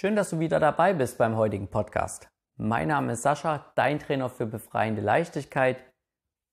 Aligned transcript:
Schön, 0.00 0.14
dass 0.14 0.30
du 0.30 0.38
wieder 0.38 0.60
dabei 0.60 0.94
bist 0.94 1.18
beim 1.18 1.34
heutigen 1.34 1.66
Podcast. 1.66 2.28
Mein 2.56 2.86
Name 2.86 3.14
ist 3.14 3.22
Sascha, 3.22 3.72
dein 3.74 3.98
Trainer 3.98 4.28
für 4.28 4.46
befreiende 4.46 5.02
Leichtigkeit 5.02 5.82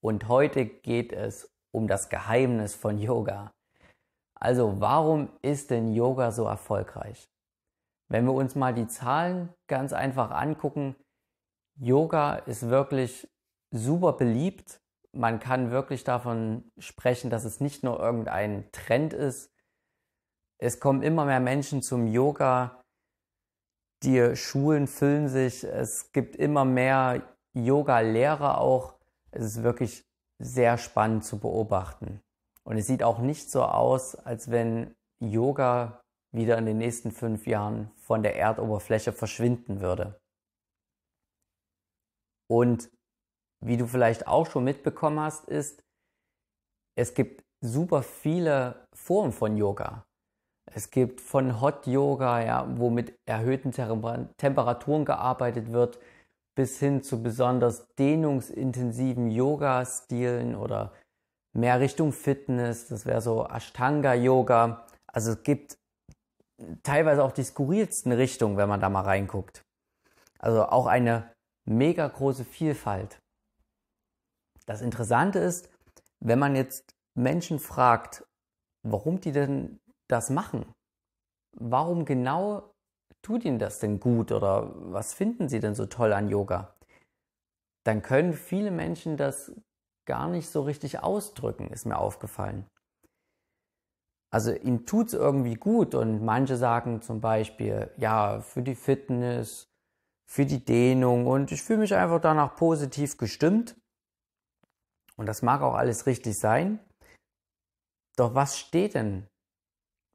und 0.02 0.28
heute 0.28 0.66
geht 0.66 1.14
es 1.14 1.56
um 1.72 1.88
das 1.88 2.10
Geheimnis 2.10 2.74
von 2.74 2.98
Yoga. 2.98 3.52
Also 4.34 4.82
warum 4.82 5.30
ist 5.44 5.70
denn 5.70 5.94
Yoga 5.94 6.32
so 6.32 6.46
erfolgreich? 6.46 7.30
Wenn 8.10 8.26
wir 8.26 8.34
uns 8.34 8.56
mal 8.56 8.74
die 8.74 8.88
Zahlen 8.88 9.54
ganz 9.68 9.94
einfach 9.94 10.32
angucken, 10.32 10.96
Yoga 11.80 12.38
ist 12.38 12.68
wirklich 12.68 13.28
super 13.70 14.14
beliebt. 14.14 14.82
Man 15.12 15.40
kann 15.40 15.70
wirklich 15.70 16.04
davon 16.04 16.72
sprechen, 16.80 17.30
dass 17.30 17.46
es 17.46 17.60
nicht 17.60 17.84
nur 17.84 18.00
irgendein 18.00 18.72
Trend 18.72 19.14
ist. 19.14 19.54
Es 20.58 20.80
kommen 20.80 21.04
immer 21.04 21.26
mehr 21.26 21.40
Menschen 21.40 21.84
zum 21.84 22.08
Yoga. 22.08 22.82
Die 24.04 24.36
Schulen 24.36 24.88
füllen 24.88 25.28
sich. 25.28 25.64
Es 25.64 26.12
gibt 26.12 26.36
immer 26.36 26.66
mehr 26.66 27.24
Yoga-Lehrer 27.54 28.60
auch. 28.60 28.96
Es 29.32 29.46
ist 29.46 29.64
wirklich 29.64 30.06
sehr 30.40 30.78
spannend 30.78 31.24
zu 31.24 31.40
beobachten. 31.40 32.22
Und 32.64 32.78
es 32.78 32.88
sieht 32.88 33.04
auch 33.04 33.20
nicht 33.20 33.50
so 33.50 33.64
aus, 33.64 34.16
als 34.16 34.52
wenn 34.52 34.96
Yoga 35.20 36.02
wieder 36.32 36.58
in 36.58 36.66
den 36.66 36.78
nächsten 36.78 37.12
fünf 37.12 37.48
Jahren 37.48 37.92
von 37.96 38.24
der 38.24 38.36
Erdoberfläche 38.36 39.14
verschwinden 39.14 39.80
würde. 39.80 40.20
Und 42.48 42.92
wie 43.62 43.78
du 43.78 43.88
vielleicht 43.88 44.28
auch 44.28 44.46
schon 44.50 44.64
mitbekommen 44.64 45.20
hast, 45.20 45.46
ist, 45.46 45.84
es 46.98 47.14
gibt 47.14 47.44
super 47.62 48.04
viele 48.04 48.88
Formen 48.94 49.32
von 49.32 49.58
Yoga. 49.58 50.06
Es 50.74 50.90
gibt 50.92 51.22
von 51.22 51.62
Hot 51.62 51.88
Yoga, 51.88 52.42
ja, 52.42 52.68
wo 52.78 52.90
mit 52.90 53.18
erhöhten 53.26 53.72
Temperaturen 53.72 55.06
gearbeitet 55.06 55.72
wird, 55.72 56.00
bis 56.56 56.80
hin 56.80 57.04
zu 57.04 57.22
besonders 57.22 57.94
dehnungsintensiven 57.96 59.30
Yoga-Stilen 59.30 60.56
oder 60.56 60.94
mehr 61.54 61.80
Richtung 61.80 62.12
Fitness. 62.12 62.88
Das 62.88 63.06
wäre 63.06 63.22
so 63.22 63.48
Ashtanga-Yoga. 63.48 64.88
Also 65.08 65.32
es 65.32 65.44
gibt 65.44 65.78
teilweise 66.84 67.24
auch 67.24 67.32
die 67.32 67.44
skurrilsten 67.44 68.12
Richtungen, 68.12 68.58
wenn 68.58 68.70
man 68.70 68.80
da 68.80 68.90
mal 68.90 69.02
reinguckt. 69.02 69.62
Also 70.40 70.66
auch 70.66 70.88
eine 70.88 71.32
mega 71.66 72.08
große 72.08 72.46
Vielfalt. 72.46 73.20
Das 74.66 74.82
Interessante 74.82 75.40
ist, 75.40 75.70
wenn 76.20 76.40
man 76.40 76.56
jetzt 76.56 76.96
Menschen 77.16 77.60
fragt, 77.60 78.26
warum 78.84 79.20
die 79.20 79.32
denn 79.32 79.80
das 80.08 80.30
machen, 80.30 80.66
warum 81.58 82.06
genau 82.06 82.72
tut 83.22 83.44
ihnen 83.46 83.60
das 83.60 83.80
denn 83.80 84.00
gut 84.00 84.32
oder 84.32 84.72
was 84.92 85.14
finden 85.14 85.50
sie 85.50 85.60
denn 85.60 85.76
so 85.76 85.86
toll 85.88 86.14
an 86.14 86.30
Yoga, 86.30 86.76
dann 87.86 88.02
können 88.02 88.34
viele 88.34 88.72
Menschen 88.72 89.18
das 89.18 89.52
gar 90.08 90.28
nicht 90.28 90.50
so 90.50 90.62
richtig 90.62 91.02
ausdrücken, 91.02 91.68
ist 91.68 91.86
mir 91.86 91.98
aufgefallen. 91.98 92.68
Also 94.32 94.54
ihnen 94.54 94.86
tut 94.86 95.08
es 95.08 95.14
irgendwie 95.14 95.56
gut 95.56 95.96
und 95.96 96.24
manche 96.24 96.58
sagen 96.58 97.02
zum 97.02 97.22
Beispiel, 97.22 97.92
ja, 97.98 98.42
für 98.42 98.62
die 98.62 98.76
Fitness, 98.76 99.68
für 100.30 100.46
die 100.46 100.64
Dehnung 100.64 101.26
und 101.26 101.52
ich 101.52 101.64
fühle 101.64 101.80
mich 101.80 101.96
einfach 101.96 102.20
danach 102.20 102.56
positiv 102.56 103.18
gestimmt. 103.18 103.76
Und 105.16 105.28
das 105.28 105.42
mag 105.42 105.62
auch 105.62 105.76
alles 105.76 106.06
richtig 106.06 106.38
sein. 106.38 106.80
Doch 108.18 108.36
was 108.36 108.58
steht 108.58 108.96
denn 108.96 109.28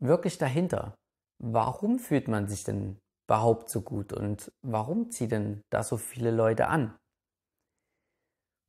wirklich 0.00 0.38
dahinter? 0.38 0.94
Warum 1.42 1.98
fühlt 1.98 2.28
man 2.28 2.48
sich 2.48 2.64
denn 2.64 2.98
überhaupt 3.28 3.68
so 3.70 3.82
gut 3.82 4.12
und 4.12 4.52
warum 4.62 5.10
zieht 5.10 5.32
denn 5.32 5.62
da 5.70 5.82
so 5.82 5.96
viele 5.96 6.30
Leute 6.30 6.66
an? 6.66 6.98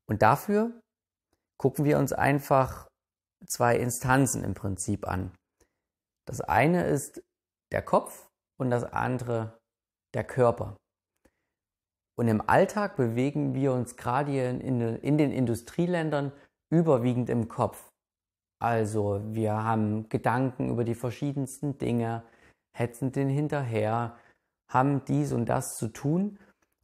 Und 0.07 0.21
dafür 0.21 0.79
gucken 1.57 1.85
wir 1.85 1.97
uns 1.97 2.13
einfach 2.13 2.87
zwei 3.45 3.77
Instanzen 3.77 4.43
im 4.43 4.53
Prinzip 4.53 5.07
an. 5.07 5.31
Das 6.25 6.41
eine 6.41 6.85
ist 6.85 7.23
der 7.71 7.81
Kopf 7.81 8.29
und 8.59 8.69
das 8.69 8.83
andere 8.83 9.59
der 10.13 10.23
Körper. 10.23 10.77
Und 12.17 12.27
im 12.27 12.47
Alltag 12.47 12.97
bewegen 12.97 13.53
wir 13.53 13.73
uns 13.73 13.95
gerade 13.95 14.49
in, 14.49 15.17
den 15.17 15.31
Industrieländern 15.31 16.31
überwiegend 16.69 17.29
im 17.29 17.47
Kopf. 17.47 17.90
Also 18.61 19.21
wir 19.25 19.63
haben 19.63 20.07
Gedanken 20.09 20.69
über 20.69 20.83
die 20.83 20.93
verschiedensten 20.93 21.79
Dinge, 21.79 22.21
hetzen 22.73 23.11
den 23.11 23.27
hinterher, 23.27 24.17
haben 24.69 25.03
dies 25.05 25.33
und 25.33 25.47
das 25.47 25.77
zu 25.77 25.87
tun. 25.87 26.37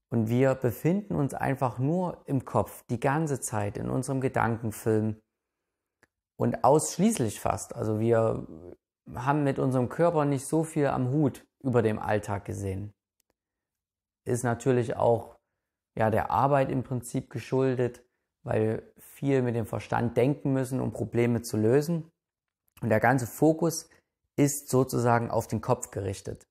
Und 0.10 0.28
wir 0.28 0.56
befinden 0.56 1.14
uns 1.14 1.36
einfach 1.36 1.78
nur 1.78 2.24
im 2.26 2.46
Kopf 2.46 2.84
die 2.90 3.00
ganze 3.00 3.40
Zeit 3.42 3.78
in 3.78 3.92
unserem 3.92 4.22
Gedankenfilm. 4.22 5.22
Und 6.36 6.64
ausschließlich 6.64 7.40
fast. 7.40 7.76
Also 7.76 8.00
wir 8.00 8.48
haben 9.14 9.44
mit 9.44 9.60
unserem 9.60 9.88
Körper 9.88 10.26
nicht 10.26 10.48
so 10.48 10.64
viel 10.64 10.88
am 10.88 11.12
Hut 11.12 11.46
über 11.62 11.84
dem 11.84 12.00
Alltag 12.00 12.46
gesehen. 12.46 12.92
Ist 14.26 14.44
natürlich 14.44 14.96
auch 14.96 15.38
ja, 15.96 16.10
der 16.10 16.32
Arbeit 16.32 16.72
im 16.72 16.82
Prinzip 16.82 17.30
geschuldet, 17.30 18.04
weil 18.48 18.94
viel 18.98 19.42
mit 19.42 19.56
dem 19.56 19.66
Verstand 19.66 20.16
denken 20.16 20.54
müssen, 20.54 20.80
um 20.80 20.94
Probleme 20.94 21.42
zu 21.42 21.58
lösen. 21.58 22.10
Und 22.82 22.90
der 22.90 23.02
ganze 23.02 23.28
Fokus 23.28 23.90
ist 24.38 24.70
sozusagen 24.70 25.30
auf 25.30 25.48
den 25.48 25.60
Kopf 25.60 25.92
gerichtet. 25.92 26.48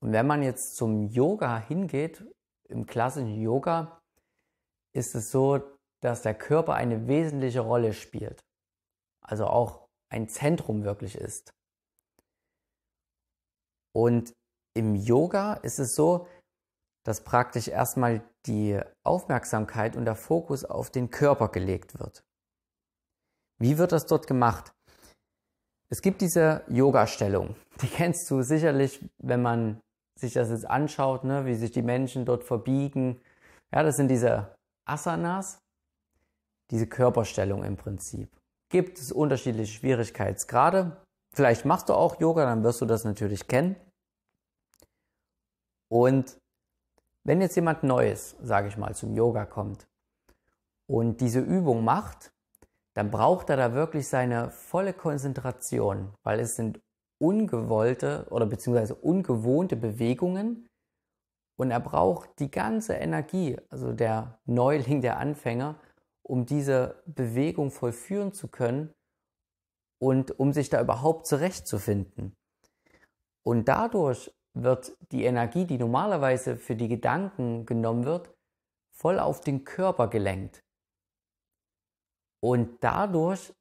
Und 0.00 0.12
wenn 0.12 0.26
man 0.26 0.42
jetzt 0.42 0.76
zum 0.76 1.02
Yoga 1.02 1.58
hingeht, 1.58 2.24
im 2.70 2.86
klassischen 2.86 3.38
Yoga, 3.38 4.00
ist 4.94 5.14
es 5.14 5.30
so, 5.30 5.60
dass 6.00 6.22
der 6.22 6.34
Körper 6.34 6.74
eine 6.74 7.06
wesentliche 7.08 7.60
Rolle 7.60 7.92
spielt. 7.92 8.40
Also 9.22 9.46
auch 9.46 9.86
ein 10.08 10.28
Zentrum 10.28 10.82
wirklich 10.82 11.16
ist. 11.16 11.52
Und 13.94 14.32
im 14.74 14.94
Yoga 14.94 15.54
ist 15.54 15.78
es 15.78 15.94
so, 15.94 16.26
dass 17.04 17.24
praktisch 17.24 17.68
erstmal 17.68 18.22
die 18.46 18.80
Aufmerksamkeit 19.04 19.96
und 19.96 20.04
der 20.04 20.14
Fokus 20.14 20.64
auf 20.64 20.90
den 20.90 21.10
Körper 21.10 21.48
gelegt 21.48 21.98
wird. 21.98 22.24
Wie 23.58 23.78
wird 23.78 23.92
das 23.92 24.06
dort 24.06 24.26
gemacht? 24.26 24.72
Es 25.88 26.00
gibt 26.00 26.20
diese 26.20 26.64
Yoga-Stellung. 26.68 27.54
Die 27.80 27.86
kennst 27.86 28.30
du 28.30 28.42
sicherlich, 28.42 29.04
wenn 29.18 29.42
man 29.42 29.80
sich 30.18 30.32
das 30.32 30.50
jetzt 30.50 30.68
anschaut, 30.68 31.24
ne, 31.24 31.44
wie 31.46 31.54
sich 31.54 31.70
die 31.70 31.82
Menschen 31.82 32.24
dort 32.24 32.44
verbiegen. 32.44 33.20
Ja, 33.72 33.82
das 33.82 33.96
sind 33.96 34.08
diese 34.08 34.54
Asanas, 34.84 35.58
diese 36.70 36.86
Körperstellung 36.86 37.64
im 37.64 37.76
Prinzip. 37.76 38.30
Gibt 38.70 38.98
es 38.98 39.12
unterschiedliche 39.12 39.72
Schwierigkeitsgrade. 39.72 40.96
Vielleicht 41.34 41.64
machst 41.64 41.88
du 41.88 41.94
auch 41.94 42.20
Yoga, 42.20 42.46
dann 42.46 42.64
wirst 42.64 42.80
du 42.80 42.86
das 42.86 43.04
natürlich 43.04 43.46
kennen. 43.46 43.76
Und 45.88 46.38
wenn 47.24 47.40
jetzt 47.40 47.56
jemand 47.56 47.82
Neues, 47.82 48.36
sage 48.42 48.68
ich 48.68 48.76
mal, 48.76 48.94
zum 48.94 49.14
Yoga 49.14 49.44
kommt 49.46 49.86
und 50.86 51.20
diese 51.20 51.40
Übung 51.40 51.84
macht, 51.84 52.32
dann 52.94 53.10
braucht 53.10 53.48
er 53.50 53.56
da 53.56 53.72
wirklich 53.74 54.08
seine 54.08 54.50
volle 54.50 54.92
Konzentration, 54.92 56.12
weil 56.22 56.40
es 56.40 56.56
sind 56.56 56.80
ungewollte 57.18 58.26
oder 58.30 58.46
beziehungsweise 58.46 58.94
ungewohnte 58.96 59.76
Bewegungen 59.76 60.68
und 61.56 61.70
er 61.70 61.80
braucht 61.80 62.38
die 62.40 62.50
ganze 62.50 62.94
Energie, 62.94 63.56
also 63.70 63.92
der 63.92 64.40
Neuling, 64.44 65.00
der 65.00 65.18
Anfänger, 65.18 65.78
um 66.22 66.44
diese 66.44 67.02
Bewegung 67.06 67.70
vollführen 67.70 68.32
zu 68.32 68.48
können 68.48 68.92
und 70.00 70.38
um 70.38 70.52
sich 70.52 70.68
da 70.70 70.80
überhaupt 70.80 71.26
zurechtzufinden. 71.26 72.34
Und 73.44 73.68
dadurch 73.68 74.34
wird 74.54 74.96
die 75.12 75.24
Energie, 75.24 75.66
die 75.66 75.78
normalerweise 75.78 76.56
für 76.56 76.76
die 76.76 76.88
Gedanken 76.88 77.66
genommen 77.66 78.04
wird, 78.04 78.30
voll 78.94 79.18
auf 79.18 79.40
den 79.40 79.64
Körper 79.64 80.08
gelenkt. 80.08 80.62
Und 82.40 82.82
dadurch 82.82 83.54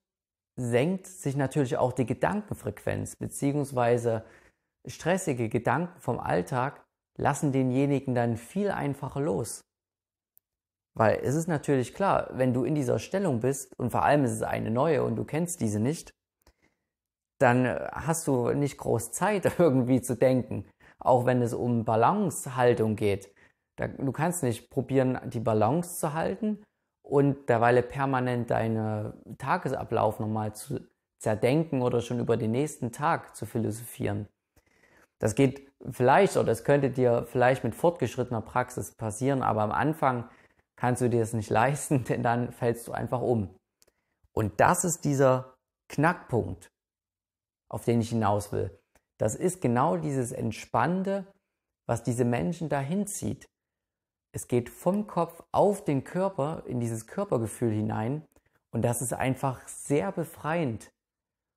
senkt 0.57 1.07
sich 1.07 1.35
natürlich 1.35 1.77
auch 1.77 1.93
die 1.93 2.05
Gedankenfrequenz, 2.05 3.15
beziehungsweise 3.15 4.25
stressige 4.85 5.49
Gedanken 5.49 5.99
vom 5.99 6.19
Alltag 6.19 6.85
lassen 7.17 7.51
denjenigen 7.51 8.15
dann 8.15 8.37
viel 8.37 8.71
einfacher 8.71 9.21
los. 9.21 9.63
Weil 10.93 11.19
es 11.23 11.35
ist 11.35 11.47
natürlich 11.47 11.93
klar, 11.93 12.29
wenn 12.33 12.53
du 12.53 12.65
in 12.65 12.75
dieser 12.75 12.99
Stellung 12.99 13.39
bist 13.39 13.73
und 13.79 13.91
vor 13.91 14.03
allem 14.03 14.25
ist 14.25 14.31
es 14.31 14.41
eine 14.41 14.71
neue 14.71 15.03
und 15.03 15.15
du 15.15 15.23
kennst 15.23 15.61
diese 15.61 15.79
nicht, 15.79 16.11
dann 17.39 17.65
hast 17.91 18.27
du 18.27 18.51
nicht 18.51 18.77
groß 18.77 19.11
Zeit 19.11 19.53
irgendwie 19.59 20.01
zu 20.01 20.17
denken 20.17 20.65
auch 21.01 21.25
wenn 21.25 21.41
es 21.41 21.53
um 21.53 21.83
Balancehaltung 21.83 22.95
geht. 22.95 23.33
Du 23.97 24.11
kannst 24.11 24.43
nicht 24.43 24.69
probieren, 24.69 25.19
die 25.25 25.39
Balance 25.39 25.99
zu 25.99 26.13
halten 26.13 26.63
und 27.03 27.49
derweil 27.49 27.81
permanent 27.81 28.51
deinen 28.51 29.37
Tagesablauf 29.37 30.19
nochmal 30.19 30.53
zu 30.53 30.79
zerdenken 31.19 31.81
oder 31.81 32.01
schon 32.01 32.19
über 32.19 32.37
den 32.37 32.51
nächsten 32.51 32.91
Tag 32.91 33.35
zu 33.35 33.45
philosophieren. 33.45 34.27
Das 35.19 35.35
geht 35.35 35.71
vielleicht, 35.89 36.37
oder 36.37 36.51
es 36.51 36.63
könnte 36.63 36.89
dir 36.89 37.25
vielleicht 37.25 37.63
mit 37.63 37.75
fortgeschrittener 37.75 38.41
Praxis 38.41 38.95
passieren, 38.95 39.43
aber 39.43 39.61
am 39.61 39.71
Anfang 39.71 40.29
kannst 40.75 41.01
du 41.01 41.09
dir 41.09 41.19
das 41.19 41.33
nicht 41.33 41.49
leisten, 41.51 42.03
denn 42.03 42.23
dann 42.23 42.51
fällst 42.51 42.87
du 42.87 42.91
einfach 42.91 43.21
um. 43.21 43.55
Und 44.33 44.59
das 44.59 44.83
ist 44.83 45.05
dieser 45.05 45.53
Knackpunkt, 45.89 46.71
auf 47.69 47.85
den 47.85 48.01
ich 48.01 48.09
hinaus 48.09 48.51
will. 48.51 48.80
Das 49.21 49.35
ist 49.35 49.61
genau 49.61 49.97
dieses 49.97 50.31
Entspannende, 50.31 51.27
was 51.85 52.01
diese 52.01 52.25
Menschen 52.25 52.69
dahin 52.69 53.05
zieht. 53.05 53.47
Es 54.31 54.47
geht 54.47 54.67
vom 54.67 55.05
Kopf 55.05 55.43
auf 55.51 55.83
den 55.83 56.03
Körper, 56.03 56.63
in 56.65 56.79
dieses 56.79 57.05
Körpergefühl 57.05 57.71
hinein. 57.71 58.25
Und 58.71 58.81
das 58.81 58.99
ist 59.03 59.13
einfach 59.13 59.67
sehr 59.67 60.11
befreiend. 60.11 60.91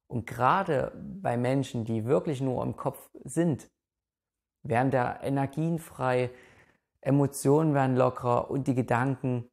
Und 0.09 0.27
gerade 0.27 0.93
bei 1.23 1.39
Menschen, 1.39 1.87
die 1.87 2.05
wirklich 2.05 2.43
nur 2.43 2.63
im 2.63 2.77
Kopf 2.77 3.09
sind, 3.25 3.71
werden 4.63 4.91
da 4.91 5.23
Energien 5.23 5.79
frei, 5.79 6.31
Emotionen 7.01 7.73
werden 7.73 7.97
lockerer 7.97 8.51
und 8.51 8.69
die 8.69 8.75
Gedanken, 8.75 9.49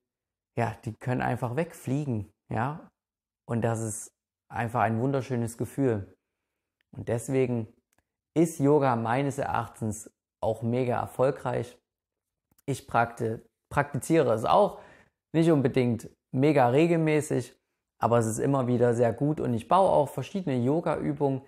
ja, 0.58 0.76
die 0.84 0.96
können 0.96 1.22
einfach 1.22 1.56
wegfliegen, 1.56 2.30
ja. 2.50 2.92
Und 3.46 3.62
das 3.62 3.80
ist 3.80 4.12
einfach 4.50 4.82
ein 4.82 5.00
wunderschönes 5.00 5.58
Gefühl. 5.58 6.14
Und 6.92 7.08
deswegen 7.08 7.74
ist 8.38 8.60
Yoga 8.60 8.96
meines 8.96 9.38
Erachtens 9.38 10.10
auch 10.42 10.62
mega 10.62 11.00
erfolgreich. 11.00 11.78
Ich 12.66 12.88
praktiziere 12.88 14.34
es 14.34 14.46
auch, 14.46 14.80
nicht 15.34 15.52
unbedingt 15.52 16.10
mega 16.34 16.70
regelmäßig, 16.70 17.56
aber 18.02 18.20
es 18.20 18.26
ist 18.26 18.40
immer 18.40 18.68
wieder 18.68 18.94
sehr 18.94 19.14
gut 19.14 19.40
und 19.40 19.54
ich 19.54 19.68
baue 19.68 19.90
auch 19.90 20.10
verschiedene 20.10 20.58
Yoga-Übungen 20.64 21.42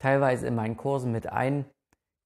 teilweise 0.00 0.46
in 0.46 0.54
meinen 0.54 0.76
Kursen 0.76 1.12
mit 1.12 1.26
ein. 1.26 1.64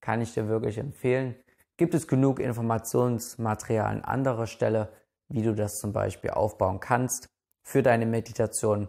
Kann 0.01 0.21
ich 0.21 0.35
dir 0.35 0.49
wirklich 0.49 0.79
empfehlen. 0.79 1.35
Gibt 1.77 1.95
es 1.95 2.07
genug 2.07 2.39
Informationsmaterial 2.39 3.87
an 3.87 4.05
anderer 4.05 4.47
Stelle, 4.47 4.93
wie 5.33 5.43
du 5.43 5.55
das 5.55 5.81
zum 5.81 5.93
Beispiel 5.93 6.31
aufbauen 6.31 6.79
kannst 6.79 7.27
für 7.67 7.83
deine 7.83 8.07
Meditation. 8.07 8.89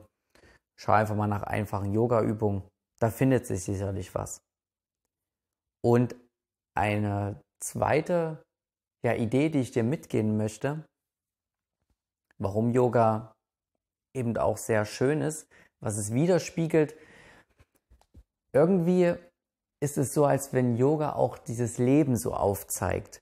Schau 0.77 0.91
einfach 0.91 1.15
mal 1.15 1.27
nach 1.27 1.43
einfachen 1.43 1.93
Yoga-Übungen. 1.93 2.63
Da 2.99 3.09
findet 3.09 3.47
sich 3.47 3.63
sicherlich 3.63 4.13
was. 4.13 4.39
Und 5.85 6.15
eine 6.75 7.39
zweite 7.63 8.43
ja, 9.05 9.13
Idee, 9.13 9.49
die 9.49 9.59
ich 9.59 9.69
dir 9.69 9.83
mitgehen 9.83 10.35
möchte, 10.35 10.83
warum 12.39 12.71
Yoga 12.71 13.35
eben 14.15 14.35
auch 14.35 14.57
sehr 14.57 14.85
schön 14.85 15.21
ist, 15.21 15.47
was 15.83 15.97
es 15.97 16.11
widerspiegelt. 16.11 16.95
Irgendwie 18.51 19.13
ist 19.79 19.99
es 19.99 20.15
so, 20.15 20.25
als 20.25 20.53
wenn 20.53 20.75
Yoga 20.75 21.13
auch 21.13 21.37
dieses 21.37 21.77
Leben 21.77 22.17
so 22.17 22.33
aufzeigt. 22.33 23.19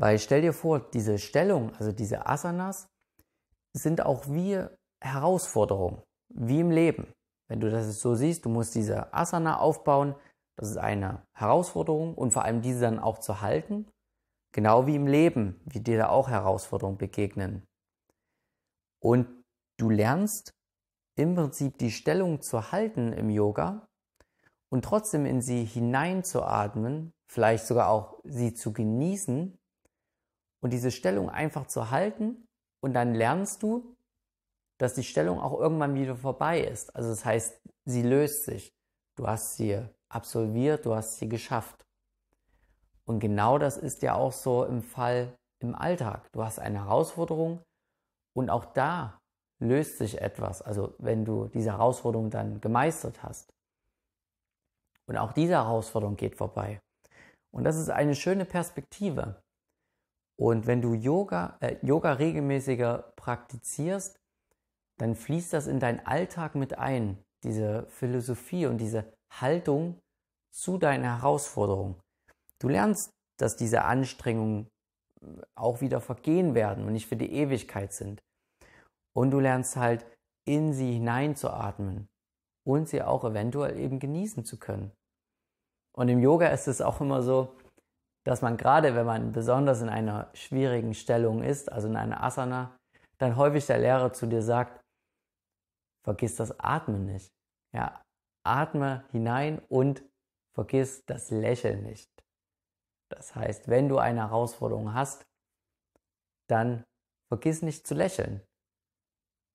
Weil 0.00 0.18
stell 0.18 0.40
dir 0.40 0.54
vor, 0.54 0.80
diese 0.80 1.18
Stellung, 1.18 1.74
also 1.74 1.92
diese 1.92 2.24
Asanas, 2.24 2.86
sind 3.76 4.00
auch 4.00 4.26
wie 4.28 4.64
Herausforderungen, 5.04 6.02
wie 6.32 6.60
im 6.60 6.70
Leben. 6.70 7.12
Wenn 7.50 7.60
du 7.60 7.70
das 7.70 8.00
so 8.00 8.14
siehst, 8.14 8.46
du 8.46 8.48
musst 8.48 8.74
diese 8.74 9.12
Asana 9.12 9.58
aufbauen, 9.58 10.14
das 10.56 10.70
ist 10.70 10.76
eine 10.76 11.26
Herausforderung 11.34 12.14
und 12.14 12.32
vor 12.32 12.44
allem 12.44 12.62
diese 12.62 12.80
dann 12.80 12.98
auch 12.98 13.18
zu 13.18 13.40
halten, 13.40 13.90
genau 14.52 14.86
wie 14.86 14.96
im 14.96 15.06
Leben, 15.06 15.60
wie 15.64 15.80
dir 15.80 15.98
da 15.98 16.08
auch 16.08 16.28
Herausforderungen 16.28 16.98
begegnen. 16.98 17.64
Und 19.02 19.44
du 19.78 19.90
lernst 19.90 20.52
im 21.16 21.34
Prinzip 21.34 21.78
die 21.78 21.90
Stellung 21.90 22.40
zu 22.40 22.72
halten 22.72 23.12
im 23.12 23.30
Yoga 23.30 23.88
und 24.70 24.84
trotzdem 24.84 25.26
in 25.26 25.42
sie 25.42 25.64
hineinzuatmen, 25.64 27.12
vielleicht 27.30 27.66
sogar 27.66 27.88
auch 27.88 28.20
sie 28.24 28.54
zu 28.54 28.72
genießen 28.72 29.58
und 30.62 30.72
diese 30.72 30.90
Stellung 30.90 31.28
einfach 31.28 31.66
zu 31.66 31.90
halten 31.90 32.46
und 32.82 32.94
dann 32.94 33.14
lernst 33.14 33.62
du, 33.62 33.96
dass 34.78 34.94
die 34.94 35.04
Stellung 35.04 35.40
auch 35.40 35.58
irgendwann 35.58 35.94
wieder 35.94 36.16
vorbei 36.16 36.60
ist. 36.60 36.94
Also 36.96 37.10
das 37.10 37.24
heißt, 37.24 37.60
sie 37.84 38.02
löst 38.02 38.44
sich. 38.44 38.72
Du 39.16 39.26
hast 39.26 39.56
sie 39.56 39.86
absolviert, 40.14 40.86
du 40.86 40.94
hast 40.94 41.18
sie 41.18 41.28
geschafft. 41.28 41.84
Und 43.04 43.20
genau 43.20 43.58
das 43.58 43.76
ist 43.76 44.02
ja 44.02 44.14
auch 44.14 44.32
so 44.32 44.64
im 44.64 44.82
Fall 44.82 45.36
im 45.60 45.74
Alltag. 45.74 46.30
Du 46.32 46.44
hast 46.44 46.58
eine 46.58 46.84
Herausforderung 46.84 47.60
und 48.34 48.50
auch 48.50 48.64
da 48.64 49.18
löst 49.60 49.98
sich 49.98 50.20
etwas, 50.20 50.62
also 50.62 50.94
wenn 50.98 51.24
du 51.24 51.46
diese 51.48 51.72
Herausforderung 51.72 52.30
dann 52.30 52.60
gemeistert 52.60 53.22
hast. 53.22 53.52
Und 55.06 55.16
auch 55.16 55.32
diese 55.32 55.54
Herausforderung 55.54 56.16
geht 56.16 56.36
vorbei. 56.36 56.80
Und 57.52 57.64
das 57.64 57.76
ist 57.76 57.90
eine 57.90 58.14
schöne 58.14 58.44
Perspektive. 58.44 59.40
Und 60.38 60.66
wenn 60.66 60.80
du 60.80 60.94
Yoga, 60.94 61.56
äh, 61.60 61.76
Yoga 61.82 62.12
regelmäßiger 62.14 63.12
praktizierst, 63.16 64.18
dann 64.98 65.14
fließt 65.14 65.52
das 65.52 65.66
in 65.66 65.80
deinen 65.80 66.04
Alltag 66.06 66.54
mit 66.54 66.78
ein, 66.78 67.18
diese 67.44 67.86
Philosophie 67.88 68.66
und 68.66 68.78
diese 68.78 69.12
Haltung 69.40 69.98
zu 70.52 70.78
deiner 70.78 71.18
Herausforderung. 71.18 72.00
Du 72.58 72.68
lernst, 72.68 73.10
dass 73.38 73.56
diese 73.56 73.84
Anstrengungen 73.84 74.68
auch 75.54 75.80
wieder 75.80 76.00
vergehen 76.00 76.54
werden 76.54 76.84
und 76.84 76.92
nicht 76.92 77.06
für 77.06 77.16
die 77.16 77.32
Ewigkeit 77.32 77.92
sind. 77.92 78.20
Und 79.14 79.30
du 79.30 79.40
lernst 79.40 79.76
halt 79.76 80.06
in 80.44 80.72
sie 80.72 80.94
hineinzuatmen 80.94 82.08
und 82.66 82.88
sie 82.88 83.02
auch 83.02 83.24
eventuell 83.24 83.78
eben 83.78 83.98
genießen 83.98 84.44
zu 84.44 84.58
können. 84.58 84.92
Und 85.94 86.08
im 86.08 86.20
Yoga 86.20 86.48
ist 86.48 86.68
es 86.68 86.80
auch 86.80 87.00
immer 87.00 87.22
so, 87.22 87.54
dass 88.24 88.42
man 88.42 88.56
gerade, 88.56 88.94
wenn 88.94 89.06
man 89.06 89.32
besonders 89.32 89.82
in 89.82 89.88
einer 89.88 90.30
schwierigen 90.34 90.94
Stellung 90.94 91.42
ist, 91.42 91.70
also 91.70 91.88
in 91.88 91.96
einer 91.96 92.22
Asana, 92.22 92.76
dann 93.18 93.36
häufig 93.36 93.66
der 93.66 93.78
Lehrer 93.78 94.12
zu 94.12 94.26
dir 94.26 94.42
sagt, 94.42 94.80
vergiss 96.04 96.36
das 96.36 96.58
Atmen 96.58 97.04
nicht. 97.06 97.32
Ja, 97.74 98.02
atme 98.44 99.04
hinein 99.10 99.60
und 99.68 100.02
vergiss 100.52 101.04
das 101.06 101.30
Lächeln 101.30 101.82
nicht. 101.82 102.10
Das 103.08 103.34
heißt, 103.34 103.68
wenn 103.68 103.88
du 103.88 103.98
eine 103.98 104.20
Herausforderung 104.20 104.94
hast, 104.94 105.26
dann 106.48 106.84
vergiss 107.28 107.62
nicht 107.62 107.86
zu 107.86 107.94
lächeln. 107.94 108.42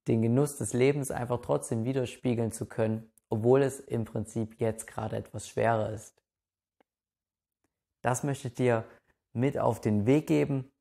Den 0.07 0.21
Genuss 0.21 0.57
des 0.57 0.73
Lebens 0.73 1.11
einfach 1.11 1.41
trotzdem 1.41 1.83
widerspiegeln 1.85 2.51
zu 2.51 2.65
können, 2.65 3.11
obwohl 3.29 3.61
es 3.61 3.79
im 3.79 4.05
Prinzip 4.05 4.59
jetzt 4.59 4.87
gerade 4.87 5.17
etwas 5.17 5.49
schwerer 5.49 5.91
ist. 5.91 6.21
Das 8.01 8.23
möchte 8.23 8.47
ich 8.47 8.53
dir 8.53 8.85
mit 9.33 9.57
auf 9.57 9.81
den 9.81 10.05
Weg 10.05 10.27
geben. 10.27 10.71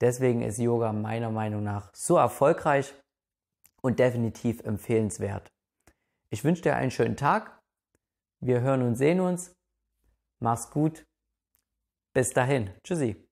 Deswegen 0.00 0.42
ist 0.42 0.58
Yoga 0.58 0.92
meiner 0.92 1.30
Meinung 1.30 1.64
nach 1.64 1.90
so 1.94 2.16
erfolgreich 2.16 2.94
und 3.80 3.98
definitiv 3.98 4.60
empfehlenswert. 4.60 5.50
Ich 6.30 6.44
wünsche 6.44 6.62
dir 6.62 6.76
einen 6.76 6.90
schönen 6.90 7.16
Tag. 7.16 7.62
Wir 8.40 8.60
hören 8.60 8.82
und 8.82 8.96
sehen 8.96 9.20
uns. 9.20 9.54
Mach's 10.40 10.70
gut. 10.70 11.06
Bis 12.12 12.32
dahin. 12.32 12.70
Tschüssi. 12.84 13.27